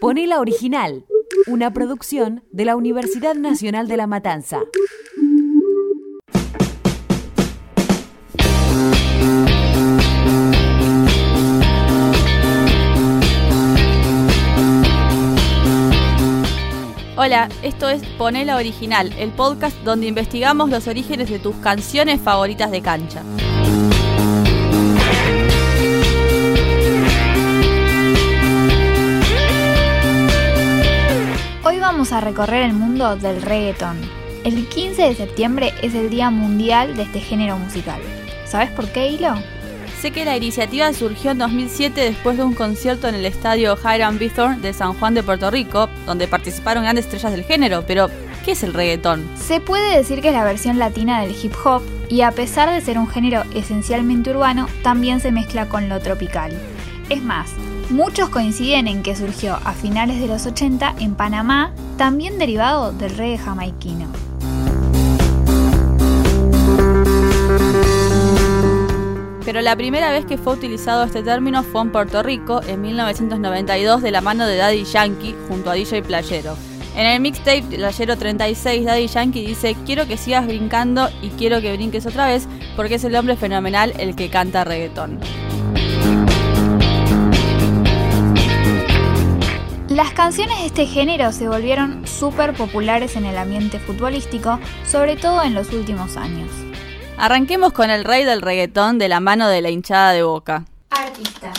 Ponela 0.00 0.38
Original, 0.38 1.04
una 1.48 1.72
producción 1.72 2.44
de 2.52 2.64
la 2.64 2.76
Universidad 2.76 3.34
Nacional 3.34 3.88
de 3.88 3.96
La 3.96 4.06
Matanza. 4.06 4.60
Hola, 17.16 17.48
esto 17.64 17.88
es 17.88 18.06
Ponela 18.16 18.54
Original, 18.54 19.12
el 19.18 19.30
podcast 19.32 19.76
donde 19.78 20.06
investigamos 20.06 20.70
los 20.70 20.86
orígenes 20.86 21.28
de 21.28 21.40
tus 21.40 21.56
canciones 21.56 22.20
favoritas 22.20 22.70
de 22.70 22.82
cancha. 22.82 23.24
Recorrer 32.28 32.62
el 32.64 32.74
mundo 32.74 33.16
del 33.16 33.40
reggaeton. 33.40 33.96
El 34.44 34.68
15 34.68 35.02
de 35.02 35.14
septiembre 35.14 35.72
es 35.80 35.94
el 35.94 36.10
Día 36.10 36.28
Mundial 36.28 36.94
de 36.94 37.04
este 37.04 37.20
género 37.20 37.56
musical. 37.56 38.00
¿Sabes 38.44 38.70
por 38.70 38.86
qué, 38.88 39.08
Hilo? 39.08 39.34
Sé 39.98 40.10
que 40.10 40.26
la 40.26 40.36
iniciativa 40.36 40.92
surgió 40.92 41.30
en 41.30 41.38
2007 41.38 41.98
después 42.02 42.36
de 42.36 42.44
un 42.44 42.52
concierto 42.54 43.08
en 43.08 43.14
el 43.14 43.24
estadio 43.24 43.78
Hiram 43.82 44.18
Bithorn 44.18 44.60
de 44.60 44.74
San 44.74 44.92
Juan 44.92 45.14
de 45.14 45.22
Puerto 45.22 45.50
Rico, 45.50 45.88
donde 46.04 46.28
participaron 46.28 46.84
grandes 46.84 47.06
estrellas 47.06 47.32
del 47.32 47.44
género, 47.44 47.84
pero 47.86 48.10
¿qué 48.44 48.52
es 48.52 48.62
el 48.62 48.74
reggaetón? 48.74 49.26
Se 49.34 49.60
puede 49.60 49.96
decir 49.96 50.20
que 50.20 50.28
es 50.28 50.34
la 50.34 50.44
versión 50.44 50.78
latina 50.78 51.22
del 51.22 51.34
hip 51.34 51.54
hop 51.64 51.82
y 52.10 52.20
a 52.20 52.32
pesar 52.32 52.70
de 52.70 52.82
ser 52.82 52.98
un 52.98 53.08
género 53.08 53.44
esencialmente 53.54 54.30
urbano, 54.30 54.68
también 54.82 55.20
se 55.20 55.32
mezcla 55.32 55.66
con 55.66 55.88
lo 55.88 55.98
tropical. 56.00 56.52
Es 57.08 57.22
más, 57.22 57.54
muchos 57.90 58.28
coinciden 58.28 58.86
en 58.86 59.02
que 59.02 59.16
surgió 59.16 59.58
a 59.64 59.72
finales 59.72 60.20
de 60.20 60.26
los 60.26 60.46
80 60.46 60.96
en 61.00 61.14
Panamá, 61.14 61.72
también 61.96 62.38
derivado 62.38 62.92
del 62.92 63.16
reggae 63.16 63.38
jamaiquino. 63.38 64.08
Pero 69.44 69.62
la 69.62 69.76
primera 69.76 70.10
vez 70.10 70.26
que 70.26 70.36
fue 70.36 70.52
utilizado 70.52 71.04
este 71.04 71.22
término 71.22 71.62
fue 71.62 71.80
en 71.80 71.90
Puerto 71.90 72.22
Rico 72.22 72.60
en 72.66 72.82
1992 72.82 74.02
de 74.02 74.10
la 74.10 74.20
mano 74.20 74.46
de 74.46 74.56
Daddy 74.56 74.84
Yankee 74.84 75.34
junto 75.48 75.70
a 75.70 75.74
DJ 75.74 76.02
Playero. 76.02 76.54
En 76.94 77.06
el 77.06 77.20
mixtape 77.20 77.62
Playero 77.62 78.18
36, 78.18 78.84
Daddy 78.84 79.06
Yankee 79.06 79.46
dice, 79.46 79.74
quiero 79.86 80.06
que 80.06 80.18
sigas 80.18 80.46
brincando 80.46 81.08
y 81.22 81.30
quiero 81.30 81.62
que 81.62 81.72
brinques 81.72 82.04
otra 82.04 82.26
vez 82.26 82.46
porque 82.76 82.96
es 82.96 83.04
el 83.04 83.14
hombre 83.14 83.36
fenomenal 83.36 83.94
el 83.98 84.14
que 84.16 84.28
canta 84.28 84.64
reggaetón. 84.64 85.18
Las 89.98 90.12
canciones 90.12 90.56
de 90.60 90.66
este 90.66 90.86
género 90.86 91.32
se 91.32 91.48
volvieron 91.48 92.06
súper 92.06 92.54
populares 92.54 93.16
en 93.16 93.24
el 93.24 93.36
ambiente 93.36 93.80
futbolístico, 93.80 94.60
sobre 94.86 95.16
todo 95.16 95.42
en 95.42 95.54
los 95.54 95.72
últimos 95.72 96.16
años. 96.16 96.48
Arranquemos 97.16 97.72
con 97.72 97.90
el 97.90 98.04
rey 98.04 98.22
del 98.22 98.40
reggaetón 98.40 98.98
de 98.98 99.08
la 99.08 99.18
mano 99.18 99.48
de 99.48 99.60
la 99.60 99.70
hinchada 99.70 100.12
de 100.12 100.22
boca. 100.22 100.66
Artista, 100.90 101.52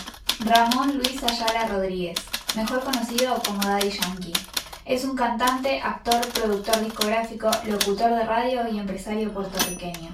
Ramón 0.46 1.00
Luis 1.00 1.22
Ayala 1.22 1.68
Rodríguez, 1.68 2.16
mejor 2.56 2.80
conocido 2.80 3.42
como 3.46 3.60
Daddy 3.60 3.90
Yankee. 3.90 4.32
Es 4.86 5.04
un 5.04 5.18
cantante, 5.18 5.82
actor, 5.82 6.26
productor 6.28 6.82
discográfico, 6.82 7.52
locutor 7.66 8.16
de 8.16 8.24
radio 8.24 8.62
y 8.72 8.80
empresario 8.80 9.34
puertorriqueño. 9.34 10.12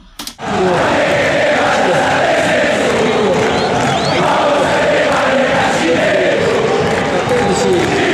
Así 7.51 8.04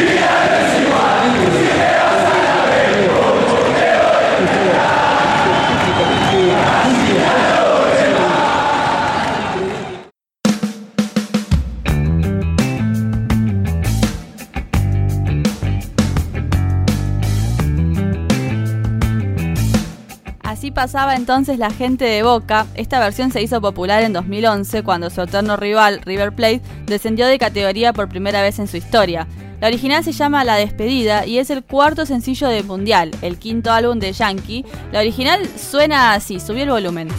pasaba 20.81 21.15
entonces 21.15 21.59
la 21.59 21.69
gente 21.69 22.05
de 22.05 22.23
Boca. 22.23 22.65
Esta 22.73 22.99
versión 22.99 23.31
se 23.31 23.39
hizo 23.39 23.61
popular 23.61 24.01
en 24.01 24.13
2011 24.13 24.81
cuando 24.81 25.11
su 25.11 25.21
eterno 25.21 25.55
rival, 25.55 26.01
River 26.03 26.33
Plate, 26.33 26.63
descendió 26.87 27.27
de 27.27 27.37
categoría 27.37 27.93
por 27.93 28.09
primera 28.09 28.41
vez 28.41 28.57
en 28.57 28.67
su 28.67 28.77
historia. 28.77 29.27
La 29.59 29.67
original 29.67 30.03
se 30.03 30.11
llama 30.11 30.43
La 30.43 30.55
Despedida 30.55 31.27
y 31.27 31.37
es 31.37 31.51
el 31.51 31.63
cuarto 31.63 32.07
sencillo 32.07 32.47
de 32.47 32.63
Mundial, 32.63 33.11
el 33.21 33.37
quinto 33.37 33.71
álbum 33.71 33.99
de 33.99 34.11
Yankee. 34.11 34.65
La 34.91 35.01
original 35.01 35.47
suena 35.55 36.13
así, 36.13 36.39
subí 36.39 36.61
el 36.61 36.71
volumen. 36.71 37.09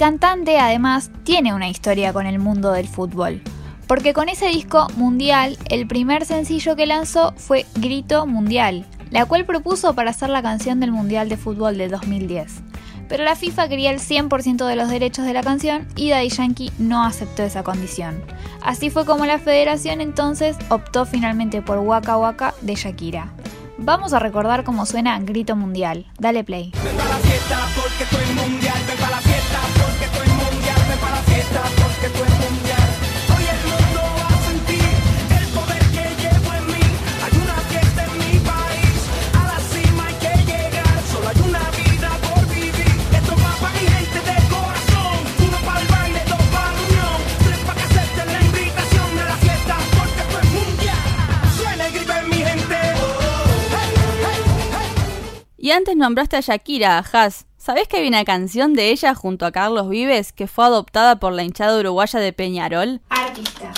Cantante 0.00 0.56
además 0.56 1.10
tiene 1.24 1.52
una 1.52 1.68
historia 1.68 2.14
con 2.14 2.24
el 2.24 2.38
mundo 2.38 2.72
del 2.72 2.88
fútbol, 2.88 3.42
porque 3.86 4.14
con 4.14 4.30
ese 4.30 4.46
disco 4.46 4.86
mundial 4.96 5.58
el 5.68 5.86
primer 5.86 6.24
sencillo 6.24 6.74
que 6.74 6.86
lanzó 6.86 7.34
fue 7.36 7.66
Grito 7.74 8.26
Mundial, 8.26 8.86
la 9.10 9.26
cual 9.26 9.44
propuso 9.44 9.92
para 9.94 10.08
hacer 10.08 10.30
la 10.30 10.40
canción 10.40 10.80
del 10.80 10.90
Mundial 10.90 11.28
de 11.28 11.36
Fútbol 11.36 11.76
de 11.76 11.88
2010. 11.88 12.62
Pero 13.10 13.24
la 13.24 13.36
FIFA 13.36 13.68
quería 13.68 13.90
el 13.90 14.00
100% 14.00 14.64
de 14.66 14.74
los 14.74 14.88
derechos 14.88 15.26
de 15.26 15.34
la 15.34 15.42
canción 15.42 15.86
y 15.96 16.08
Daddy 16.08 16.30
Yankee 16.30 16.72
no 16.78 17.04
aceptó 17.04 17.42
esa 17.42 17.62
condición. 17.62 18.24
Así 18.62 18.88
fue 18.88 19.04
como 19.04 19.26
la 19.26 19.38
federación 19.38 20.00
entonces 20.00 20.56
optó 20.70 21.04
finalmente 21.04 21.60
por 21.60 21.76
Waka 21.76 22.16
Waka 22.16 22.54
de 22.62 22.74
Shakira. 22.74 23.34
Vamos 23.76 24.14
a 24.14 24.18
recordar 24.18 24.64
cómo 24.64 24.86
suena 24.86 25.18
Grito 25.20 25.56
Mundial. 25.56 26.06
Dale 26.18 26.42
play. 26.42 26.72
Y 55.70 55.72
antes 55.72 55.94
nombraste 55.94 56.36
a 56.36 56.40
Shakira, 56.40 57.04
Haas. 57.12 57.46
¿Sabés 57.60 57.88
que 57.88 57.98
hay 57.98 58.08
una 58.08 58.24
canción 58.24 58.72
de 58.72 58.88
ella 58.88 59.14
junto 59.14 59.44
a 59.44 59.52
Carlos 59.52 59.90
Vives 59.90 60.32
que 60.32 60.46
fue 60.46 60.64
adoptada 60.64 61.16
por 61.16 61.34
la 61.34 61.42
hinchada 61.42 61.78
uruguaya 61.78 62.18
de 62.18 62.32
Peñarol? 62.32 63.02
Artista. 63.10 63.70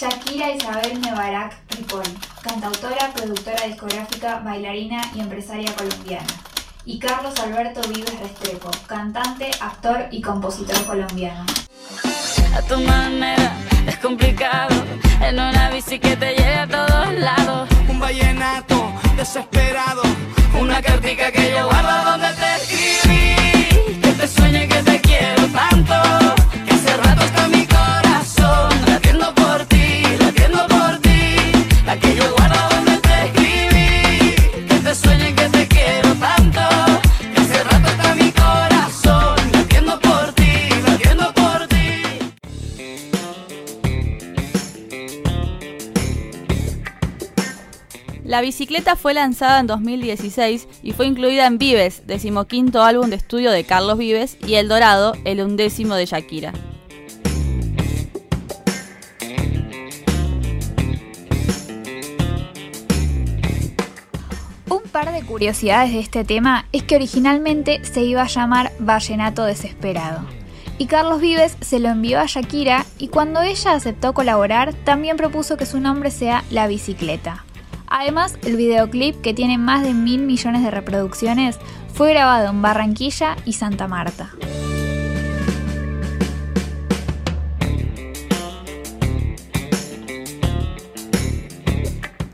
Shakira 0.00 0.52
Isabel 0.52 0.98
Mebarak 1.00 1.54
Ripoll, 1.76 2.02
cantautora, 2.42 3.12
productora 3.14 3.66
discográfica, 3.66 4.38
bailarina 4.38 5.02
y 5.14 5.20
empresaria 5.20 5.70
colombiana. 5.74 6.24
Y 6.86 6.98
Carlos 6.98 7.34
Alberto 7.38 7.86
Vives 7.90 8.18
Restrepo, 8.20 8.70
cantante, 8.86 9.50
actor 9.60 10.06
y 10.10 10.22
compositor 10.22 10.82
colombiano. 10.86 11.44
a 12.56 12.62
tu 12.62 12.80
manera. 12.80 13.54
Es 13.86 13.98
complicado 13.98 14.82
en 15.20 15.34
una 15.34 15.68
bici 15.70 15.98
que 15.98 16.16
te 16.16 16.34
lleve 16.34 16.54
a 16.54 16.66
todos 16.66 17.12
lados. 17.18 17.68
Un 17.86 18.00
vallenato 18.00 18.92
desesperado. 19.14 20.02
Una 20.58 20.80
cartica 20.80 21.30
que 21.30 21.50
yo 21.50 21.66
guardo 21.66 22.12
donde 22.12 22.28
te 22.32 22.54
escribí. 22.62 23.05
Te 24.18 24.26
sueñe 24.26 24.66
que 24.66 24.82
te 24.82 25.00
quiero 25.00 25.46
tanto. 25.48 26.25
La 48.36 48.42
bicicleta 48.42 48.96
fue 48.96 49.14
lanzada 49.14 49.60
en 49.60 49.66
2016 49.66 50.68
y 50.82 50.92
fue 50.92 51.06
incluida 51.06 51.46
en 51.46 51.56
Vives, 51.56 52.06
decimoquinto 52.06 52.82
álbum 52.82 53.08
de 53.08 53.16
estudio 53.16 53.50
de 53.50 53.64
Carlos 53.64 53.96
Vives, 53.96 54.36
y 54.46 54.56
El 54.56 54.68
Dorado, 54.68 55.14
el 55.24 55.40
undécimo 55.40 55.94
de 55.94 56.04
Shakira. 56.04 56.52
Un 64.68 64.82
par 64.92 65.14
de 65.14 65.22
curiosidades 65.22 65.94
de 65.94 66.00
este 66.00 66.22
tema 66.24 66.66
es 66.72 66.82
que 66.82 66.96
originalmente 66.96 67.82
se 67.86 68.02
iba 68.02 68.20
a 68.20 68.28
llamar 68.28 68.70
Vallenato 68.78 69.46
Desesperado. 69.46 70.20
Y 70.76 70.88
Carlos 70.88 71.22
Vives 71.22 71.56
se 71.62 71.78
lo 71.78 71.88
envió 71.88 72.20
a 72.20 72.26
Shakira 72.26 72.84
y 72.98 73.08
cuando 73.08 73.40
ella 73.40 73.72
aceptó 73.72 74.12
colaborar 74.12 74.74
también 74.74 75.16
propuso 75.16 75.56
que 75.56 75.64
su 75.64 75.80
nombre 75.80 76.10
sea 76.10 76.44
La 76.50 76.66
Bicicleta. 76.66 77.45
Además, 77.98 78.34
el 78.44 78.58
videoclip, 78.58 79.22
que 79.22 79.32
tiene 79.32 79.56
más 79.56 79.82
de 79.82 79.94
mil 79.94 80.20
millones 80.20 80.62
de 80.62 80.70
reproducciones, 80.70 81.58
fue 81.94 82.10
grabado 82.10 82.50
en 82.50 82.60
Barranquilla 82.60 83.36
y 83.46 83.54
Santa 83.54 83.88
Marta. 83.88 84.32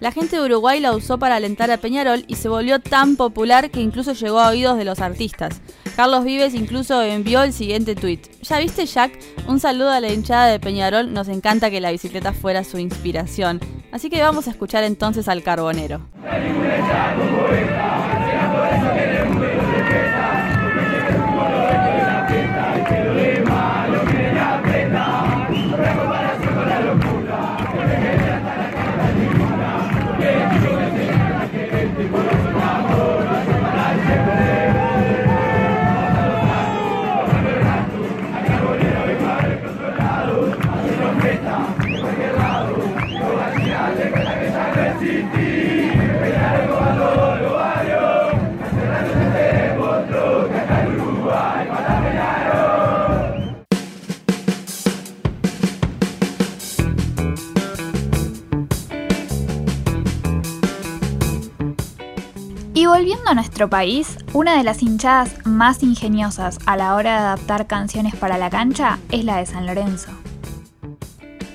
La 0.01 0.11
gente 0.11 0.35
de 0.35 0.43
Uruguay 0.43 0.81
la 0.81 0.97
usó 0.97 1.21
para 1.21 1.37
alentar 1.37 1.71
a 1.71 1.77
Peñarol 1.77 2.25
y 2.27 2.35
se 2.35 2.49
volvió 2.49 2.81
tan 2.81 3.15
popular 3.15 3.71
que 3.71 3.81
incluso 3.81 4.15
llegó 4.15 4.41
a 4.41 4.49
oídos 4.49 4.77
de 4.77 4.85
los 4.85 4.99
artistas. 4.99 5.61
Carlos 5.97 6.25
Vives 6.25 6.55
incluso 6.55 7.03
envió 7.03 7.43
el 7.43 7.53
siguiente 7.53 7.95
tweet. 7.95 8.21
¿Ya 8.43 8.59
viste 8.59 8.87
Jack? 8.87 9.13
Un 9.47 9.61
saludo 9.61 9.91
a 9.91 10.01
la 10.01 10.13
hinchada 10.13 10.47
de 10.47 10.59
Peñarol, 10.59 11.13
nos 11.13 11.29
encanta 11.29 11.71
que 11.71 11.81
la 11.81 11.91
bicicleta 11.91 12.33
fuera 12.33 12.65
su 12.65 12.79
inspiración. 12.79 13.61
Así 13.93 14.09
que 14.09 14.23
vamos 14.23 14.49
a 14.49 14.51
escuchar 14.53 14.85
entonces 14.85 15.29
al 15.29 15.43
carbonero. 15.43 16.01
A 63.33 63.35
nuestro 63.35 63.71
país, 63.71 64.19
una 64.35 64.59
de 64.59 64.63
las 64.63 64.83
hinchadas 64.83 65.47
más 65.47 65.83
ingeniosas 65.83 66.59
a 66.67 66.77
la 66.77 66.95
hora 66.95 67.13
de 67.13 67.19
adaptar 67.19 67.67
canciones 67.67 68.15
para 68.15 68.37
la 68.37 68.51
cancha 68.51 68.99
es 69.11 69.25
la 69.25 69.39
de 69.39 69.47
San 69.47 69.65
Lorenzo. 69.65 70.11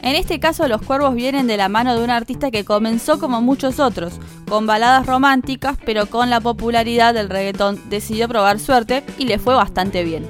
En 0.01 0.15
este 0.15 0.39
caso 0.39 0.67
los 0.67 0.81
cuervos 0.81 1.13
vienen 1.13 1.45
de 1.45 1.55
la 1.55 1.69
mano 1.69 1.95
de 1.95 2.03
un 2.03 2.09
artista 2.09 2.49
que 2.49 2.65
comenzó 2.65 3.19
como 3.19 3.41
muchos 3.41 3.79
otros, 3.79 4.19
con 4.49 4.65
baladas 4.65 5.05
románticas, 5.05 5.77
pero 5.85 6.07
con 6.07 6.31
la 6.31 6.41
popularidad 6.41 7.13
del 7.13 7.29
reggaetón 7.29 7.79
decidió 7.89 8.27
probar 8.27 8.59
suerte 8.59 9.03
y 9.19 9.25
le 9.25 9.37
fue 9.37 9.53
bastante 9.53 10.03
bien. 10.03 10.27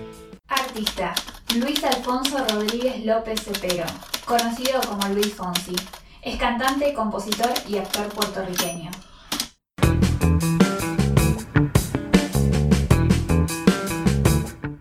Artista, 0.49 1.13
Luis 1.55 1.81
Alfonso 1.85 2.39
Rodríguez 2.49 3.05
López 3.05 3.41
Cepero, 3.41 3.85
conocido 4.25 4.81
como 4.81 5.07
Luis 5.13 5.33
Fonsi. 5.33 5.75
Es 6.21 6.35
cantante, 6.35 6.93
compositor 6.93 7.53
y 7.69 7.77
actor 7.77 8.09
puertorriqueño. 8.09 8.91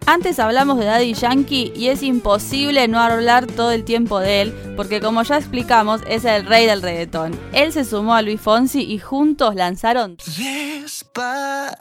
Antes 0.09 0.39
hablamos 0.39 0.79
de 0.79 0.85
Daddy 0.85 1.15
Yankee 1.15 1.73
y 1.75 1.89
es 1.89 2.05
imposible 2.05 2.87
no 2.87 3.01
hablar 3.01 3.49
todo 3.49 3.73
el 3.73 3.83
tiempo 3.83 4.21
de 4.21 4.43
él, 4.43 4.55
porque 4.77 5.01
como 5.01 5.25
ya 5.25 5.37
explicamos, 5.37 6.01
es 6.07 6.25
el 6.25 6.47
rey 6.47 6.67
del 6.67 6.81
reggaetón. 6.81 7.37
Él 7.53 7.73
se 7.73 7.85
sumó 7.85 8.15
a 8.15 8.23
Luis 8.23 8.41
Fonsi 8.41 8.83
y 8.83 9.01
juntos 9.01 9.57
lanzaron 9.57 10.17
Despacito, 10.37 11.81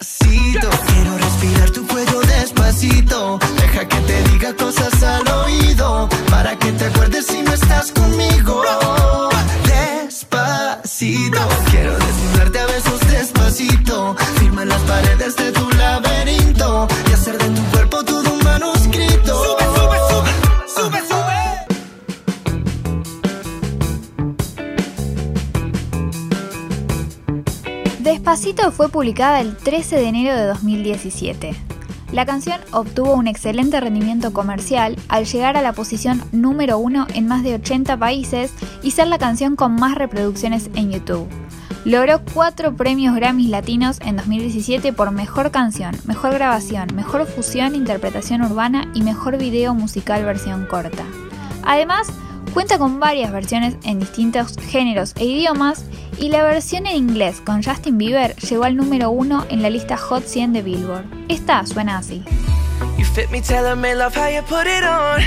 quiero 0.88 1.18
respirar 1.20 1.70
tu 1.70 1.86
cuello 1.86 2.20
despacito. 2.22 3.38
Deja 3.58 3.88
que 3.88 3.98
te 3.98 4.24
diga 4.32 4.56
cosas 4.56 5.04
al 5.04 5.28
oído, 5.28 6.10
para 6.32 6.58
que 6.58 6.72
te 6.72 6.86
acuerdes 6.86 7.28
si 7.28 7.44
no 7.44 7.54
estás 7.54 7.92
conmigo. 7.92 8.64
Despacito, 8.64 9.30
quiero 11.72 11.98
desnudarte 11.98 12.60
a 12.60 12.66
besos 12.68 13.00
despacito. 13.10 14.16
Firma 14.40 14.64
en 14.64 14.70
las 14.70 14.82
paredes 14.82 15.36
de 15.36 15.52
tu 15.52 15.68
laberinto 15.72 16.88
y 17.10 17.14
hacer 17.14 17.38
de 17.38 17.50
tu 17.50 17.62
cuerpo 17.72 18.04
todo 18.04 18.34
un 18.34 18.44
manuscrito. 18.44 19.44
Sube, 19.44 19.64
sube, 19.76 19.98
sube, 20.10 20.32
sube, 20.68 21.00
sube. 21.08 21.34
Despacito 28.00 28.72
fue 28.72 28.90
publicada 28.90 29.42
el 29.42 29.58
13 29.58 29.96
de 29.96 30.08
enero 30.08 30.36
de 30.36 30.46
2017. 30.46 31.65
La 32.16 32.26
canción 32.26 32.62
obtuvo 32.72 33.14
un 33.14 33.28
excelente 33.28 33.78
rendimiento 33.82 34.32
comercial 34.32 34.96
al 35.10 35.26
llegar 35.26 35.58
a 35.58 35.62
la 35.62 35.74
posición 35.74 36.24
número 36.32 36.78
uno 36.78 37.08
en 37.14 37.28
más 37.28 37.44
de 37.44 37.56
80 37.56 37.98
países 37.98 38.54
y 38.82 38.92
ser 38.92 39.08
la 39.08 39.18
canción 39.18 39.58
con 39.58 39.76
más 39.76 39.96
reproducciones 39.96 40.70
en 40.76 40.94
YouTube. 40.94 41.28
Logró 41.84 42.22
cuatro 42.34 42.74
premios 42.74 43.18
Grammys 43.18 43.50
latinos 43.50 44.00
en 44.00 44.16
2017 44.16 44.94
por 44.94 45.12
Mejor 45.12 45.52
Canción, 45.52 45.94
Mejor 46.06 46.36
Grabación, 46.36 46.88
Mejor 46.96 47.26
Fusión, 47.26 47.76
Interpretación 47.76 48.44
Urbana 48.44 48.90
y 48.94 49.02
Mejor 49.02 49.38
Video 49.38 49.74
Musical 49.74 50.24
Versión 50.24 50.68
Corta. 50.68 51.04
Además, 51.64 52.08
cuenta 52.56 52.78
con 52.78 53.02
varias 53.02 53.34
versiones 53.34 53.76
en 53.84 54.00
distintos 54.00 54.56
géneros 54.70 55.14
e 55.18 55.26
idiomas 55.26 55.84
y 56.18 56.30
la 56.30 56.42
versión 56.42 56.88
en 56.88 56.96
inglés 56.96 57.42
con 57.46 57.62
Justin 57.62 57.98
Bieber 57.98 58.34
llegó 58.38 58.64
al 58.64 58.78
número 58.78 59.12
uno 59.12 59.46
en 59.50 59.62
la 59.62 59.70
lista 59.70 59.98
Hot 59.98 60.24
100 60.24 60.54
de 60.54 60.62
Billboard. 60.62 61.04
Esta 61.28 61.66
suena 61.66 61.98
así. 61.98 62.24
You 62.98 63.04
fit 63.04 63.30
me, 63.30 63.42
tell 63.42 63.76
me 63.76 63.94
love 63.94 64.16
how 64.16 64.30
you 64.30 64.42
put 64.44 64.68
it 64.68 64.86
on. 64.86 65.22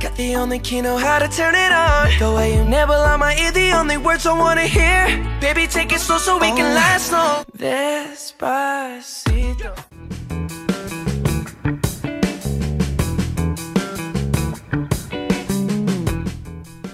Got 0.00 0.16
the 0.16 0.34
only 0.34 0.58
key, 0.60 0.80
know 0.80 0.96
how 0.96 1.18
to 1.18 1.28
turn 1.28 1.54
it 1.54 1.72
on. 1.72 2.08
The 2.18 2.34
way 2.34 2.56
you 2.56 2.64
never 2.64 2.94
lie 2.94 3.18
my 3.18 3.36
ear, 3.36 3.52
the 3.52 3.72
only 3.78 3.98
words 3.98 4.24
I 4.24 4.32
wanna 4.32 4.66
hear. 4.66 5.06
Baby, 5.42 5.66
take 5.66 5.92
it 5.92 6.00
slow 6.00 6.16
so 6.16 6.38
we 6.38 6.50
can 6.52 6.74
last 6.74 7.12
long. 7.12 7.44
Despacito. 7.54 8.71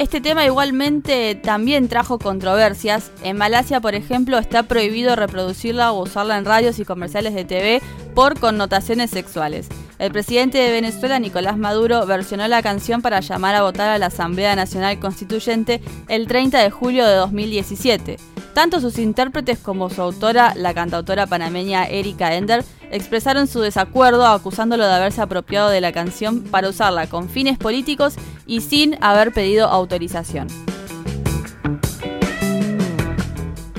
Este 0.08 0.22
tema 0.22 0.46
igualmente 0.46 1.34
también 1.34 1.86
trajo 1.86 2.18
controversias. 2.18 3.10
En 3.22 3.36
Malasia, 3.36 3.82
por 3.82 3.94
ejemplo, 3.94 4.38
está 4.38 4.62
prohibido 4.62 5.14
reproducirla 5.16 5.92
o 5.92 6.02
usarla 6.02 6.38
en 6.38 6.46
radios 6.46 6.78
y 6.78 6.86
comerciales 6.86 7.34
de 7.34 7.44
TV 7.44 7.82
por 8.14 8.40
connotaciones 8.40 9.10
sexuales. 9.10 9.68
El 9.98 10.10
presidente 10.10 10.56
de 10.56 10.72
Venezuela, 10.72 11.18
Nicolás 11.18 11.58
Maduro, 11.58 12.06
versionó 12.06 12.48
la 12.48 12.62
canción 12.62 13.02
para 13.02 13.20
llamar 13.20 13.54
a 13.54 13.62
votar 13.62 13.90
a 13.90 13.98
la 13.98 14.06
Asamblea 14.06 14.56
Nacional 14.56 14.98
Constituyente 14.98 15.82
el 16.08 16.26
30 16.26 16.58
de 16.58 16.70
julio 16.70 17.06
de 17.06 17.14
2017. 17.14 18.16
Tanto 18.54 18.80
sus 18.80 18.98
intérpretes 18.98 19.58
como 19.58 19.90
su 19.90 20.02
autora, 20.02 20.54
la 20.56 20.74
cantautora 20.74 21.26
panameña 21.26 21.86
Erika 21.86 22.34
Ender, 22.34 22.64
expresaron 22.90 23.46
su 23.46 23.60
desacuerdo 23.60 24.26
acusándolo 24.26 24.86
de 24.86 24.94
haberse 24.94 25.20
apropiado 25.20 25.68
de 25.68 25.80
la 25.80 25.92
canción 25.92 26.42
para 26.42 26.68
usarla 26.68 27.06
con 27.06 27.28
fines 27.28 27.58
políticos 27.58 28.14
y 28.46 28.60
sin 28.62 29.02
haber 29.02 29.32
pedido 29.32 29.68
autorización. 29.68 30.48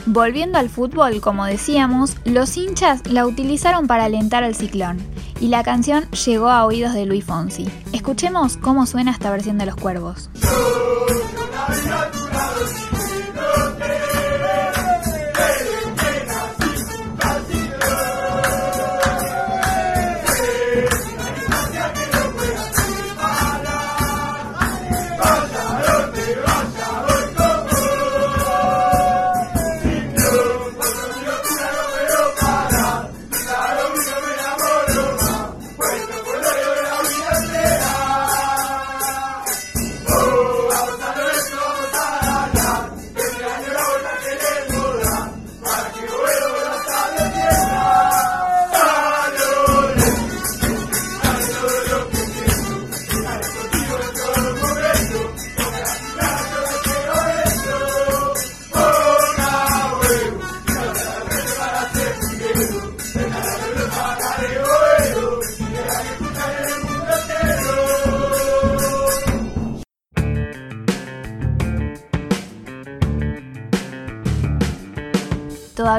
Volviendo 0.05 0.57
al 0.57 0.69
fútbol, 0.69 1.21
como 1.21 1.45
decíamos, 1.45 2.15
los 2.25 2.57
hinchas 2.57 3.05
la 3.05 3.27
utilizaron 3.27 3.85
para 3.85 4.05
alentar 4.05 4.43
al 4.43 4.55
ciclón 4.55 4.97
y 5.39 5.49
la 5.49 5.63
canción 5.63 6.09
llegó 6.25 6.49
a 6.49 6.65
oídos 6.65 6.93
de 6.93 7.05
Luis 7.05 7.25
Fonsi. 7.25 7.69
Escuchemos 7.93 8.57
cómo 8.57 8.87
suena 8.87 9.11
esta 9.11 9.29
versión 9.29 9.59
de 9.59 9.67
Los 9.67 9.75
Cuervos. 9.75 10.29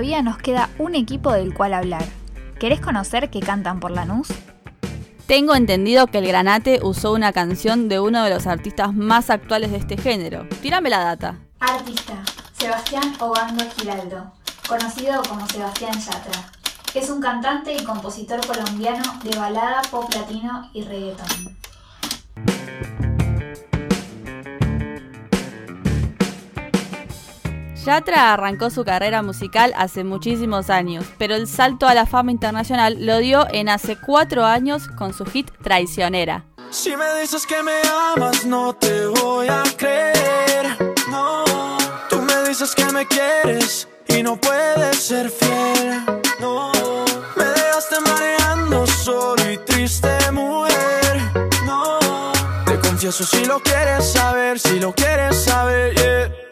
Todavía 0.00 0.22
nos 0.22 0.38
queda 0.38 0.70
un 0.78 0.94
equipo 0.94 1.30
del 1.30 1.52
cual 1.52 1.74
hablar. 1.74 2.02
¿Querés 2.58 2.80
conocer 2.80 3.28
qué 3.28 3.40
cantan 3.40 3.80
por 3.80 3.90
Lanús? 3.90 4.28
Tengo 5.26 5.54
entendido 5.54 6.06
que 6.06 6.16
el 6.20 6.26
Granate 6.26 6.80
usó 6.82 7.12
una 7.12 7.34
canción 7.34 7.90
de 7.90 8.00
uno 8.00 8.24
de 8.24 8.30
los 8.30 8.46
artistas 8.46 8.94
más 8.94 9.28
actuales 9.28 9.72
de 9.72 9.76
este 9.76 9.98
género. 9.98 10.48
Tírame 10.62 10.88
la 10.88 11.00
data. 11.00 11.36
Artista, 11.60 12.14
Sebastián 12.58 13.12
Obando 13.20 13.62
Giraldo, 13.76 14.32
conocido 14.66 15.20
como 15.28 15.46
Sebastián 15.48 15.92
Yatra. 15.92 16.50
Es 16.94 17.10
un 17.10 17.20
cantante 17.20 17.74
y 17.74 17.84
compositor 17.84 18.40
colombiano 18.46 19.02
de 19.22 19.38
balada, 19.38 19.82
pop 19.90 20.10
latino 20.14 20.70
y 20.72 20.82
reggaeton. 20.82 21.58
Yatra 27.90 28.32
arrancó 28.32 28.70
su 28.70 28.84
carrera 28.84 29.20
musical 29.20 29.72
hace 29.76 30.04
muchísimos 30.04 30.70
años, 30.70 31.04
pero 31.18 31.34
el 31.34 31.48
salto 31.48 31.88
a 31.88 31.94
la 31.94 32.06
fama 32.06 32.30
internacional 32.30 33.04
lo 33.04 33.18
dio 33.18 33.48
en 33.50 33.68
hace 33.68 33.96
cuatro 33.96 34.44
años 34.44 34.86
con 34.96 35.12
su 35.12 35.24
hit 35.24 35.50
Traicionera. 35.60 36.44
Si 36.70 36.96
me 36.96 37.20
dices 37.20 37.44
que 37.48 37.60
me 37.64 37.72
amas, 38.14 38.46
no 38.46 38.74
te 38.74 39.06
voy 39.06 39.48
a 39.48 39.64
creer. 39.76 40.78
No, 41.10 41.42
tú 42.08 42.22
me 42.22 42.48
dices 42.48 42.76
que 42.76 42.84
me 42.92 43.04
quieres 43.08 43.88
y 44.06 44.22
no 44.22 44.36
puedes 44.36 44.96
ser 44.96 45.28
fiel. 45.28 46.04
No, 46.38 46.70
me 47.34 47.44
dejaste 47.44 47.96
mareando 48.06 48.86
solo 48.86 49.50
y 49.50 49.58
triste, 49.58 50.30
mujer. 50.30 51.22
No, 51.66 51.98
te 52.66 52.78
confieso 52.78 53.24
si 53.24 53.44
lo 53.46 53.58
quieres 53.58 54.12
saber, 54.12 54.60
si 54.60 54.78
lo 54.78 54.92
quieres 54.94 55.42
saber, 55.42 55.92
yeah. 55.96 56.49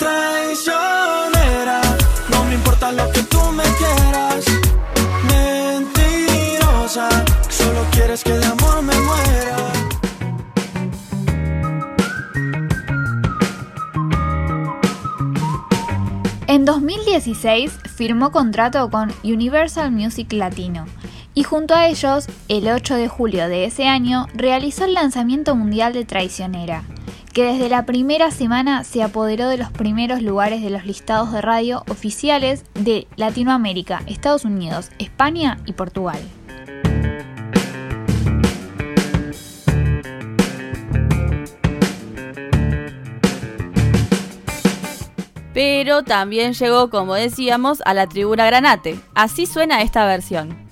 Traicionera, 0.00 1.82
no 2.30 2.44
me 2.44 2.54
importa 2.54 2.90
lo 2.90 3.12
que 3.12 3.22
tú 3.24 3.38
me 3.52 3.62
quieras. 3.78 4.46
Mentirosa, 5.28 7.08
solo 7.50 7.84
quieres 7.92 8.24
que 8.24 8.32
de 8.32 8.46
amor 8.46 8.80
me 8.80 8.98
muera. 8.98 9.56
En 16.46 16.64
2016 16.64 17.78
firmó 17.94 18.32
contrato 18.32 18.90
con 18.90 19.12
Universal 19.22 19.92
Music 19.92 20.32
Latino 20.32 20.86
y 21.34 21.42
junto 21.42 21.74
a 21.74 21.86
ellos, 21.86 22.26
el 22.48 22.68
8 22.68 22.96
de 22.96 23.08
julio 23.08 23.48
de 23.48 23.66
ese 23.66 23.86
año, 23.86 24.26
realizó 24.34 24.84
el 24.86 24.94
lanzamiento 24.94 25.54
mundial 25.54 25.92
de 25.92 26.04
Traicionera, 26.04 26.84
que 27.32 27.44
desde 27.44 27.68
la 27.68 27.86
primera 27.86 28.30
semana 28.30 28.84
se 28.84 29.02
apoderó 29.02 29.48
de 29.48 29.56
los 29.56 29.70
primeros 29.70 30.22
lugares 30.22 30.62
de 30.62 30.70
los 30.70 30.84
listados 30.84 31.32
de 31.32 31.40
radio 31.40 31.84
oficiales 31.88 32.64
de 32.74 33.06
Latinoamérica, 33.16 34.02
Estados 34.06 34.44
Unidos, 34.44 34.90
España 34.98 35.58
y 35.66 35.72
Portugal. 35.72 36.20
Pero 45.52 46.04
también 46.04 46.54
llegó, 46.54 46.90
como 46.90 47.14
decíamos, 47.14 47.82
a 47.84 47.92
la 47.92 48.06
tribuna 48.06 48.46
Granate. 48.46 48.98
Así 49.14 49.46
suena 49.46 49.82
esta 49.82 50.06
versión. 50.06 50.69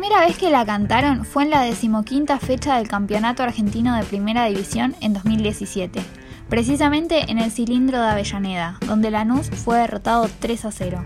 Primera 0.00 0.24
vez 0.24 0.38
que 0.38 0.48
la 0.48 0.64
cantaron 0.64 1.26
fue 1.26 1.42
en 1.42 1.50
la 1.50 1.60
decimoquinta 1.60 2.38
fecha 2.38 2.78
del 2.78 2.88
Campeonato 2.88 3.42
Argentino 3.42 3.94
de 3.94 4.02
Primera 4.02 4.46
División 4.46 4.96
en 5.02 5.12
2017, 5.12 6.00
precisamente 6.48 7.30
en 7.30 7.36
el 7.36 7.50
cilindro 7.50 8.00
de 8.00 8.08
Avellaneda, 8.08 8.78
donde 8.86 9.10
Lanús 9.10 9.50
fue 9.50 9.76
derrotado 9.76 10.26
3 10.38 10.64
a 10.64 10.72
0. 10.72 11.04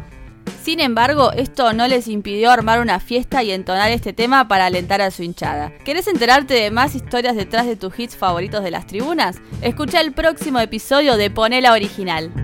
Sin 0.62 0.78
embargo, 0.78 1.32
esto 1.32 1.72
no 1.72 1.88
les 1.88 2.06
impidió 2.06 2.52
armar 2.52 2.80
una 2.80 3.00
fiesta 3.00 3.42
y 3.42 3.50
entonar 3.50 3.90
este 3.90 4.12
tema 4.12 4.46
para 4.46 4.66
alentar 4.66 5.00
a 5.02 5.10
su 5.10 5.24
hinchada. 5.24 5.72
¿Querés 5.84 6.06
enterarte 6.06 6.54
de 6.54 6.70
más 6.70 6.94
historias 6.94 7.34
detrás 7.34 7.66
de 7.66 7.74
tus 7.74 7.98
hits 7.98 8.16
favoritos 8.16 8.62
de 8.62 8.70
las 8.70 8.86
tribunas? 8.86 9.40
Escucha 9.60 10.00
el 10.00 10.12
próximo 10.12 10.60
episodio 10.60 11.16
de 11.16 11.30
Ponela 11.30 11.72
Original. 11.72 12.43